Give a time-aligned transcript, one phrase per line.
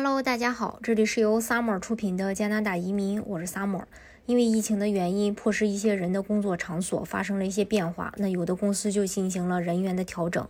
[0.00, 3.82] Hello，大家好，这里是由 Summer 出品的加拿大移民，我是 Summer。
[4.26, 10.46] 因为疫情的原因，迫使一些人的工作场所发生了一些变化，那有的公司就进行了人员的调整。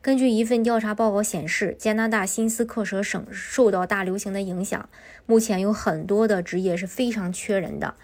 [0.00, 4.88] 根据一份调查报告显示，加拿大新斯克舍省受到大流行的影响，
[5.26, 7.96] 目前有很多的职业是非常缺人的，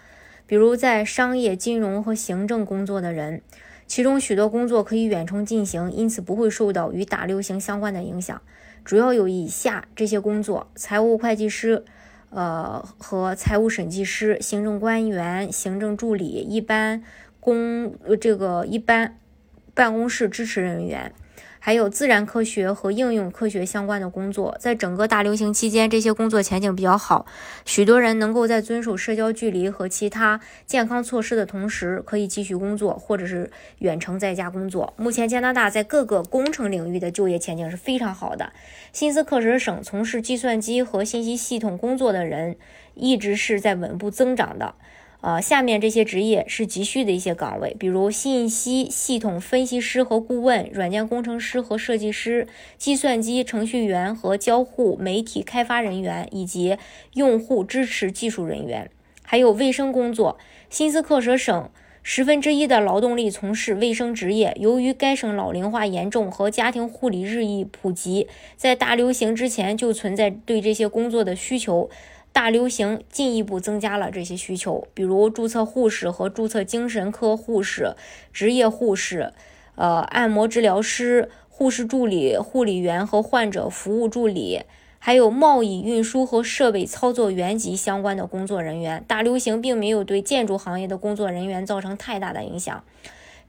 [0.45, 3.41] 比如在商业、金融和行政工作的人，
[3.87, 8.41] 其中许多工作可以远程进行，因此不会受到与大流行相关的影响。
[8.83, 11.83] 主要有以下这些工作：财务会计师，
[12.29, 17.03] 呃和财务审计师、行政官员、行政助理、一般
[17.39, 19.17] 公这个一般
[19.73, 21.13] 办公室支持人员。
[21.59, 27.25] 还有自然科学和应用科学相关的工作，在整个大流行期间，这些工作前景比较好。
[27.65, 34.93] 许多人能够在遵守社交距离和其他健康措施的同时，可以继续工作，或者是远程在家工作。
[34.97, 38.53] 目前，加拿大在各个工程领域的就业前景是非常好的。
[38.93, 42.57] 新斯克舍省从事计算机和信息系统工作的人
[42.95, 44.75] 一直是在稳步增长的。
[45.21, 56.77] 呃，下面这些职业是急需的一些岗位，比如信息系统分析师和顾问、软件工程师和设计师、计算机程序员和交互媒体开发人员，以及
[57.15, 58.89] 用户支持技术人员，
[59.21, 60.37] 还有卫生工作。
[60.69, 61.69] 新斯克舍省
[62.01, 64.55] 十分之一的劳动力从事卫生职业。
[64.57, 71.89] 由于该省老龄化严重和家庭护理日益普及，在大流行之前就存在对这些工作的需求。
[72.39, 77.97] 大流行进一步增加了这些需求，比如注册护士和注册精神科护士、
[78.31, 79.33] 职业护士、
[79.75, 84.61] 呃按摩治疗师、护士助理、护理员和患者服务助理，
[84.99, 89.03] 还有贸易、运输和设备操作员及相关的工作人员。
[89.05, 92.81] 大流行并没有对建筑行业的工作人员造成太大的影响。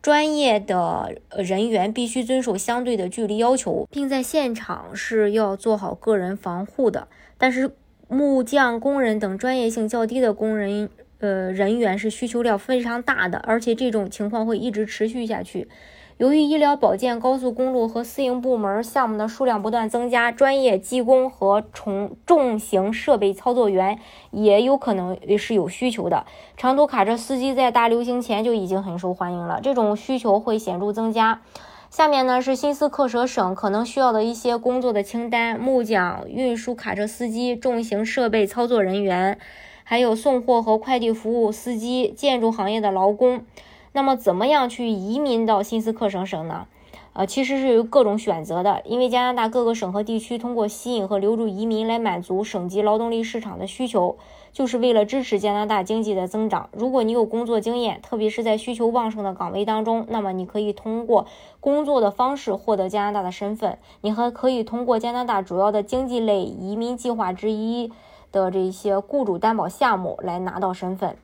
[0.02, 7.06] 专业的人员必须遵守相对的距离要求，并在现场是要做好个人防护的。
[7.38, 7.76] 但是。
[8.12, 15.68] 木匠工人等专业性较低的工人，呃，人员是需求量非常大的，而且这种情况会一直持续下去。
[16.16, 24.00] 由于医疗保健、高速公路和私营部门项目的数量不断增加，专业技工和重重型设备操作员
[24.32, 26.26] 也有可能是有需求的。
[26.56, 31.42] 长途卡车司机在大流行前就已经很受欢迎了，这种需求会显著增加。
[31.90, 39.40] 下面呢是新斯克舍省可能需要的一些工作的清单：木匠、运输卡车司机、重型设备操作人员，
[39.82, 43.44] 还有送货和快递服务司机、建筑行业的劳工。
[43.90, 46.68] 那么，怎么样去移民到新斯克省省呢？
[47.12, 54.16] 呃，其实是有各种选择的，因为加拿大各个省和地区通过吸引和留住移民来满足省级劳动力市场的需求，
[54.52, 56.70] 就是为了支持加拿大经济的增长。
[56.72, 61.26] 如果你有工作经验，特别是在需求旺盛的岗位当中，那么你可以通过
[61.58, 63.78] 工作的方式获得加拿大的身份。
[64.02, 67.92] 你还可以通过加拿大主要的经济类移民计划之一
[68.30, 71.16] 的这些雇主担保项目来拿到身份。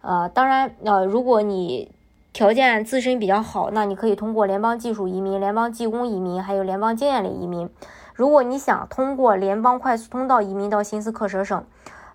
[0.00, 1.90] 呃，当然，呃，如果你
[2.38, 7.68] 条件自身比较好，那你可以通过联邦技术移民、联邦技工移民，还有联邦经验类移民。
[8.14, 11.64] 如果你想通过联邦快速通道移民到新斯克舍省，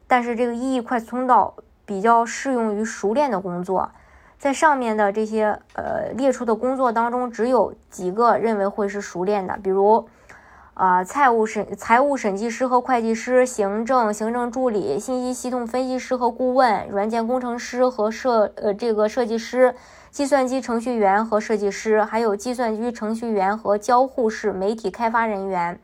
[0.08, 3.92] 但是这个 EE 快速通道比较适用于熟练的工作，
[4.38, 10.08] 在上面的这些呃列出的工作当中，只有几个认为会是熟练的，比如
[10.74, 19.76] 啊财务审财务审计师和会计师、行政行政助理、信息系统分析师和顾问、软件工程师和设呃这个设计师。
[20.10, 25.80] 计算机程序员和设计师，还有计算机程序员和交互式媒体开发人员，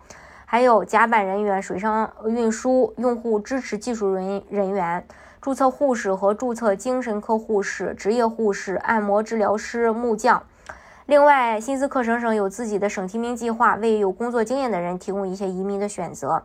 [0.46, 5.06] 还有甲板人员、水上运输、用户支持技术人人员、
[5.40, 10.42] 注册护士和注册精神科护士、职业护士、按摩治疗师、木匠。
[11.10, 16.44] 另外，新斯克省省有自己的省提名计划，为有工作经验的人提供一些移民的选择。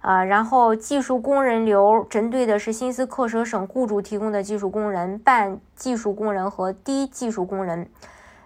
[0.00, 7.90] 啊，然后技术工人流针对的是新斯克舍省雇主提供的技术工人、半技术工人和低技术工人。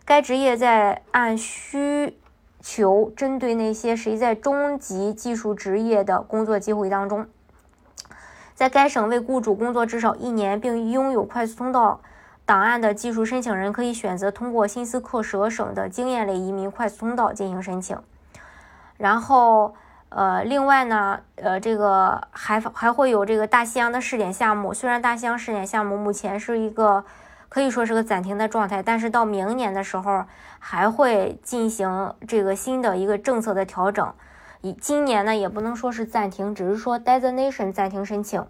[0.04, 2.18] 该职业在按需
[2.60, 7.28] 求针对那些谁在中级技术职业的工作机会当中，
[8.56, 12.00] 在该省为雇主工作至少一年并拥有快速通道
[12.46, 17.98] 档案的技术申请人，可以选择通过新斯克舍省的经验类移民快速通道进行申请。
[18.96, 19.74] 然后。
[20.10, 24.72] 呃，另外呢，呃，这个还还会有这个大西洋的试点项目。
[24.72, 27.04] 虽然大西洋试点项目目前是一个
[27.48, 30.24] 可以说是个暂停的状态，但是到明年的时候
[30.60, 34.14] 还会进行这个新的一个政策的调整。
[34.60, 38.46] 以今年呢，也不能说是暂停，只是说 designation 暂停申请。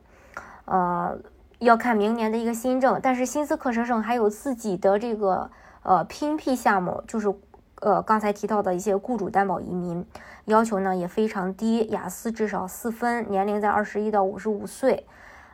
[0.66, 1.16] 呃，
[1.64, 3.00] 要看明年的一个新政。
[3.02, 5.50] 但是新斯克舍省还有自己的这个
[5.82, 7.34] 呃 PNP 项目，就是。
[7.80, 10.06] 呃刚才提到的一些雇主担保移民，
[10.46, 15.04] 要求呢也非常低，雅思至少四分，年龄在二十一到五十五岁，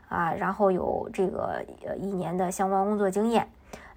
[0.09, 3.49] 啊，然后有这个呃一年的相关工作经验，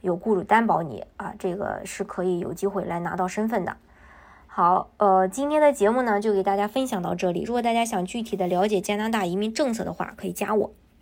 [0.02, 3.76] 有雇主担保你啊，这个是可以有机会来拿到身份的。
[4.48, 7.44] 好，呃，今天的节目呢就给大家分享到这里。
[7.44, 10.72] 如果大家想具体的了解加拿大移民政策的话，可以加我。